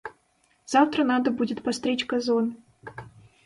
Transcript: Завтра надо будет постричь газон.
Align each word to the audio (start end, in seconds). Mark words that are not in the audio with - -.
Завтра 0.65 1.03
надо 1.03 1.29
будет 1.29 1.61
постричь 1.61 2.07
газон. 2.07 2.57